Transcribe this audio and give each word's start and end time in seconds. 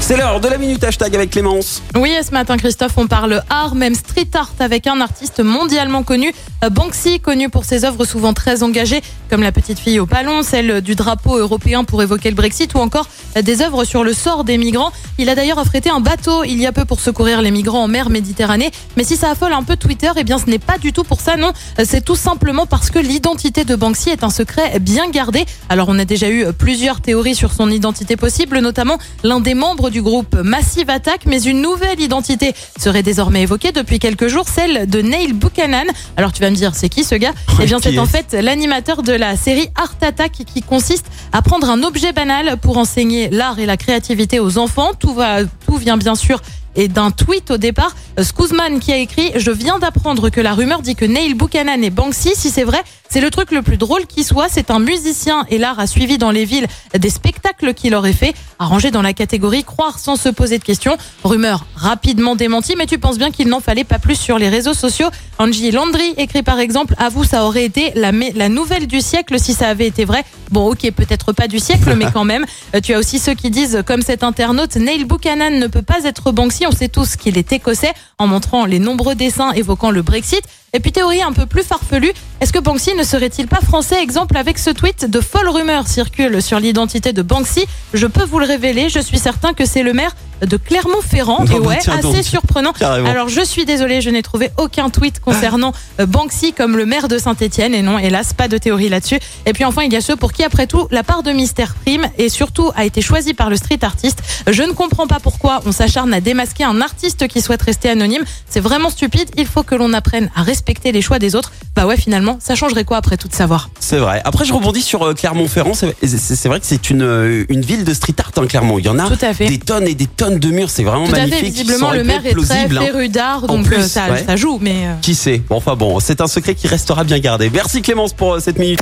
C'est 0.00 0.18
l'heure 0.18 0.38
de 0.40 0.48
la 0.48 0.58
minute 0.58 0.84
hashtag 0.84 1.14
avec 1.14 1.30
Clémence. 1.30 1.82
Oui, 1.96 2.14
ce 2.22 2.30
matin, 2.30 2.58
Christophe, 2.58 2.92
on 2.98 3.06
parle 3.06 3.42
art, 3.48 3.74
même 3.74 3.94
street 3.94 4.28
art, 4.34 4.52
avec 4.58 4.86
un 4.86 5.00
artiste 5.00 5.40
mondialement 5.40 6.02
connu, 6.02 6.34
euh, 6.62 6.68
Banksy, 6.68 7.20
connu 7.20 7.48
pour 7.48 7.64
ses 7.64 7.86
œuvres 7.86 8.04
souvent 8.04 8.34
très 8.34 8.62
engagées, 8.62 9.00
comme 9.30 9.40
La 9.40 9.50
petite 9.50 9.78
fille 9.78 9.98
au 9.98 10.04
ballon, 10.04 10.42
celle 10.42 10.82
du 10.82 10.94
drapeau 10.94 11.38
européen 11.38 11.84
pour 11.84 12.02
évoquer 12.02 12.28
le 12.28 12.36
Brexit, 12.36 12.74
ou 12.74 12.80
encore 12.80 13.08
euh, 13.38 13.42
des 13.42 13.62
œuvres 13.62 13.84
sur 13.84 14.04
le 14.04 14.12
sort 14.12 14.44
des 14.44 14.58
migrants. 14.58 14.92
Il 15.16 15.30
a 15.30 15.34
d'ailleurs 15.34 15.58
affrété 15.58 15.88
un 15.88 16.00
bateau 16.00 16.44
il 16.44 16.60
y 16.60 16.66
a 16.66 16.72
peu 16.72 16.84
pour 16.84 17.00
secourir 17.00 17.40
les 17.40 17.50
migrants 17.50 17.84
en 17.84 17.88
mer 17.88 18.10
Méditerranée. 18.10 18.70
Mais 18.98 19.04
si 19.04 19.16
ça 19.16 19.30
affole 19.30 19.54
un 19.54 19.62
peu 19.62 19.76
Twitter, 19.76 20.10
eh 20.18 20.24
bien, 20.24 20.36
ce 20.36 20.50
n'est 20.50 20.58
pas 20.58 20.76
du 20.76 20.92
tout 20.92 21.04
pour 21.04 21.22
ça, 21.22 21.38
non. 21.38 21.52
Euh, 21.78 21.84
C'est 21.88 22.04
tout 22.04 22.16
simplement 22.16 22.66
parce 22.66 22.90
que 22.90 22.98
l'identité 22.98 23.64
de 23.64 23.74
Banksy 23.74 24.10
est 24.10 24.22
un 24.22 24.30
secret 24.30 24.78
bien 24.80 25.08
gardé. 25.08 25.46
Alors, 25.70 25.88
on 25.88 25.98
a 25.98 26.04
déjà 26.04 26.28
eu 26.28 26.52
plusieurs 26.52 27.00
théories 27.00 27.34
sur 27.34 27.52
son 27.52 27.70
identité 27.70 28.16
possible, 28.16 28.58
notamment 28.58 28.98
l'un 29.22 29.40
des 29.40 29.54
membres 29.54 29.83
du 29.90 30.02
groupe 30.02 30.34
Massive 30.34 30.90
Attack, 30.90 31.26
mais 31.26 31.42
une 31.42 31.60
nouvelle 31.60 32.00
identité 32.00 32.54
serait 32.78 33.02
désormais 33.02 33.42
évoquée 33.42 33.72
depuis 33.72 33.98
quelques 33.98 34.28
jours, 34.28 34.46
celle 34.48 34.88
de 34.88 35.00
Neil 35.00 35.32
Buchanan. 35.32 35.86
Alors 36.16 36.32
tu 36.32 36.40
vas 36.40 36.50
me 36.50 36.56
dire, 36.56 36.74
c'est 36.74 36.88
qui 36.88 37.04
ce 37.04 37.14
gars? 37.14 37.32
Eh 37.60 37.66
bien, 37.66 37.78
c'est 37.82 37.98
en 37.98 38.06
fait 38.06 38.32
l'animateur 38.32 39.02
de 39.02 39.12
la 39.12 39.36
série 39.36 39.68
Art 39.76 39.96
Attack 40.00 40.32
qui 40.32 40.62
consiste 40.62 41.06
à 41.32 41.42
prendre 41.42 41.68
un 41.68 41.82
objet 41.82 42.12
banal 42.12 42.56
pour 42.58 42.78
enseigner 42.78 43.28
l'art 43.30 43.58
et 43.58 43.66
la 43.66 43.76
créativité 43.76 44.40
aux 44.40 44.58
enfants. 44.58 44.90
Tout 44.98 45.14
va, 45.14 45.44
tout 45.66 45.76
vient 45.76 45.96
bien 45.96 46.14
sûr 46.14 46.40
et 46.76 46.88
d'un 46.88 47.10
tweet 47.10 47.50
au 47.50 47.56
départ. 47.56 47.94
Euh, 48.18 48.24
Scousman 48.24 48.80
qui 48.80 48.92
a 48.92 48.96
écrit 48.96 49.32
Je 49.36 49.50
viens 49.50 49.78
d'apprendre 49.78 50.30
que 50.30 50.40
la 50.40 50.54
rumeur 50.54 50.82
dit 50.82 50.94
que 50.94 51.04
Neil 51.04 51.34
Buchanan 51.34 51.82
est 51.82 51.90
Banksy. 51.90 52.32
Si 52.34 52.50
c'est 52.50 52.64
vrai, 52.64 52.82
c'est 53.08 53.20
le 53.20 53.30
truc 53.30 53.52
le 53.52 53.62
plus 53.62 53.76
drôle 53.76 54.06
qui 54.06 54.24
soit. 54.24 54.46
C'est 54.50 54.70
un 54.70 54.78
musicien 54.78 55.46
et 55.50 55.58
l'art 55.58 55.78
a 55.78 55.86
suivi 55.86 56.18
dans 56.18 56.30
les 56.30 56.44
villes 56.44 56.66
des 56.98 57.10
spectacles 57.10 57.74
qu'il 57.74 57.94
aurait 57.94 58.12
fait, 58.12 58.34
arrangé 58.58 58.90
dans 58.90 59.02
la 59.02 59.12
catégorie 59.12 59.64
croire 59.64 59.98
sans 59.98 60.16
se 60.16 60.28
poser 60.28 60.58
de 60.58 60.64
questions. 60.64 60.96
Rumeur 61.22 61.66
rapidement 61.76 62.36
démentie, 62.36 62.74
mais 62.76 62.86
tu 62.86 62.98
penses 62.98 63.18
bien 63.18 63.30
qu'il 63.30 63.48
n'en 63.48 63.60
fallait 63.60 63.84
pas 63.84 63.98
plus 63.98 64.18
sur 64.18 64.38
les 64.38 64.48
réseaux 64.48 64.74
sociaux. 64.74 65.08
Angie 65.38 65.70
Landry 65.70 66.14
écrit 66.16 66.42
par 66.42 66.58
exemple 66.60 66.94
Avoue, 66.98 67.24
ça 67.24 67.44
aurait 67.44 67.64
été 67.64 67.92
la, 67.94 68.12
la 68.12 68.48
nouvelle 68.48 68.86
du 68.86 69.00
siècle 69.00 69.38
si 69.38 69.54
ça 69.54 69.68
avait 69.68 69.86
été 69.86 70.04
vrai. 70.04 70.24
Bon, 70.50 70.70
ok, 70.70 70.90
peut-être 70.92 71.32
pas 71.32 71.48
du 71.48 71.58
siècle, 71.58 71.94
mais 71.96 72.06
quand 72.12 72.24
même. 72.24 72.44
Euh, 72.74 72.80
Tu 72.80 72.94
as 72.94 72.98
aussi 72.98 73.18
ceux 73.18 73.34
qui 73.34 73.50
disent, 73.50 73.82
comme 73.86 74.02
cet 74.02 74.22
internaute, 74.22 74.76
Neil 74.76 75.04
Buchanan 75.04 75.58
ne 75.58 75.66
peut 75.66 75.82
pas 75.82 76.04
être 76.04 76.32
Banksy. 76.32 76.63
On 76.66 76.70
sait 76.70 76.88
tous 76.88 77.16
qu'il 77.16 77.36
est 77.36 77.52
écossais 77.52 77.92
en 78.18 78.26
montrant 78.26 78.64
les 78.64 78.78
nombreux 78.78 79.14
dessins 79.14 79.52
évoquant 79.52 79.90
le 79.90 80.02
Brexit. 80.02 80.42
Et 80.74 80.80
puis 80.80 80.90
théorie 80.90 81.22
un 81.22 81.32
peu 81.32 81.46
plus 81.46 81.62
farfelue, 81.62 82.12
est-ce 82.40 82.52
que 82.52 82.58
Banksy 82.58 82.94
ne 82.96 83.04
serait-il 83.04 83.46
pas 83.46 83.60
français? 83.60 84.02
Exemple 84.02 84.36
avec 84.36 84.58
ce 84.58 84.70
tweet 84.70 85.08
de 85.08 85.20
folles 85.20 85.48
rumeurs 85.48 85.86
circulent 85.86 86.42
sur 86.42 86.58
l'identité 86.58 87.12
de 87.12 87.22
Banksy. 87.22 87.64
Je 87.94 88.08
peux 88.08 88.24
vous 88.24 88.40
le 88.40 88.44
révéler, 88.44 88.88
je 88.88 88.98
suis 88.98 89.18
certain 89.18 89.54
que 89.54 89.64
c'est 89.66 89.84
le 89.84 89.92
maire 89.92 90.16
de 90.44 90.56
Clermont-Ferrand. 90.56 91.44
Et 91.46 91.60
ouais, 91.60 91.78
assez 91.78 92.02
donc. 92.02 92.16
surprenant. 92.24 92.72
Carrément. 92.72 93.08
Alors 93.08 93.28
je 93.28 93.40
suis 93.40 93.64
désolée, 93.64 94.00
je 94.00 94.10
n'ai 94.10 94.22
trouvé 94.22 94.50
aucun 94.58 94.90
tweet 94.90 95.20
concernant 95.20 95.72
euh, 96.00 96.06
Banksy 96.06 96.52
comme 96.52 96.76
le 96.76 96.86
maire 96.86 97.06
de 97.06 97.18
Saint-Etienne. 97.18 97.72
Et 97.72 97.82
non, 97.82 98.00
hélas, 98.00 98.34
pas 98.34 98.48
de 98.48 98.58
théorie 98.58 98.88
là-dessus. 98.88 99.20
Et 99.46 99.52
puis 99.52 99.64
enfin, 99.64 99.82
il 99.82 99.92
y 99.92 99.96
a 99.96 100.00
ceux 100.00 100.16
pour 100.16 100.32
qui, 100.32 100.42
après 100.42 100.66
tout, 100.66 100.88
la 100.90 101.04
part 101.04 101.22
de 101.22 101.30
mystère 101.30 101.76
prime 101.76 102.08
et 102.18 102.28
surtout 102.28 102.72
a 102.74 102.84
été 102.84 103.00
choisie 103.00 103.32
par 103.32 103.48
le 103.48 103.54
street 103.56 103.78
artiste. 103.82 104.18
Je 104.50 104.64
ne 104.64 104.72
comprends 104.72 105.06
pas 105.06 105.20
pourquoi 105.20 105.60
on 105.66 105.72
s'acharne 105.72 106.12
à 106.12 106.20
démasquer 106.20 106.64
un 106.64 106.80
artiste 106.80 107.28
qui 107.28 107.40
souhaite 107.40 107.62
rester 107.62 107.88
anonyme. 107.88 108.24
C'est 108.50 108.60
vraiment 108.60 108.90
stupide. 108.90 109.30
Il 109.38 109.46
faut 109.46 109.62
que 109.62 109.76
l'on 109.76 109.92
apprenne 109.92 110.30
à 110.34 110.42
respecter 110.42 110.63
les 110.92 111.02
choix 111.02 111.18
des 111.18 111.34
autres. 111.34 111.52
Bah 111.74 111.86
ouais, 111.86 111.96
finalement, 111.96 112.38
ça 112.40 112.54
changerait 112.54 112.84
quoi 112.84 112.96
après 112.98 113.16
tout 113.16 113.28
de 113.28 113.34
savoir? 113.34 113.70
C'est 113.80 113.98
vrai. 113.98 114.20
Après, 114.24 114.44
je 114.44 114.52
rebondis 114.52 114.82
sur 114.82 115.02
euh, 115.02 115.14
Clermont-Ferrand. 115.14 115.72
C'est 115.74 116.46
vrai 116.48 116.60
que 116.60 116.66
c'est 116.66 116.90
une, 116.90 117.02
euh, 117.02 117.44
une 117.48 117.62
ville 117.62 117.84
de 117.84 117.92
street 117.94 118.14
art, 118.18 118.30
hein, 118.36 118.46
Clermont. 118.46 118.78
Il 118.78 118.84
y 118.84 118.88
en 118.88 118.98
a 118.98 119.08
Tout 119.08 119.24
à 119.24 119.34
fait. 119.34 119.46
des 119.46 119.58
tonnes 119.58 119.88
et 119.88 119.94
des 119.94 120.06
tonnes 120.06 120.38
de 120.38 120.48
murs. 120.50 120.70
C'est 120.70 120.84
vraiment 120.84 121.06
Tout 121.08 121.14
à 121.14 121.18
magnifique. 121.18 121.40
fait. 121.40 121.50
Visiblement, 121.50 121.90
le 121.92 122.04
maire 122.04 122.18
est 122.24 122.30
très 122.30 122.32
plausible, 122.32 122.78
hein. 122.78 122.82
féru 122.82 123.08
d'art, 123.08 123.44
En 123.44 123.56
donc 123.56 123.66
plus, 123.66 123.76
euh, 123.76 123.86
ça, 123.88 124.10
ouais. 124.10 124.24
ça 124.26 124.36
joue. 124.36 124.58
Mais 124.60 124.86
euh, 124.86 124.94
Qui 125.02 125.14
sait? 125.14 125.42
Bon, 125.48 125.56
Enfin 125.56 125.74
bon, 125.76 125.98
c'est 126.00 126.20
un 126.20 126.26
secret 126.26 126.54
qui 126.54 126.68
restera 126.68 127.04
bien 127.04 127.18
gardé. 127.18 127.50
Merci 127.50 127.82
Clémence 127.82 128.12
pour 128.12 128.40
cette 128.40 128.58
minute. 128.58 128.80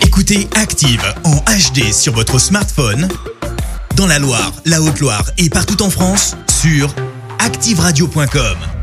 Écoutez 0.00 0.48
Active 0.54 1.02
en 1.24 1.36
HD 1.36 1.92
sur 1.92 2.12
votre 2.14 2.38
smartphone, 2.38 3.08
dans 3.96 4.06
la 4.06 4.18
Loire, 4.18 4.52
la 4.64 4.80
Haute-Loire 4.80 5.24
et 5.38 5.50
partout 5.50 5.82
en 5.82 5.90
France, 5.90 6.36
sur 6.48 6.94
activeradio.com. 7.40 8.73